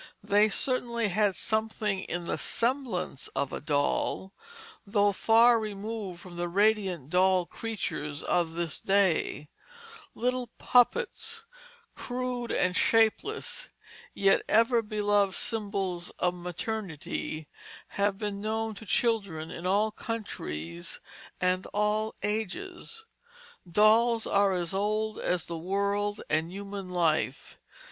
[0.23, 4.33] They certainly had something in the semblance of a doll,
[4.83, 9.47] though far removed from the radiant doll creatures of this day;
[10.15, 11.43] little puppets,
[11.95, 13.69] crude and shapeless,
[14.15, 17.47] yet ever beloved symbols of maternity,
[17.89, 20.99] have been known to children in all countries
[21.39, 23.05] and all ages;
[23.69, 27.59] dolls are as old as the world and human life.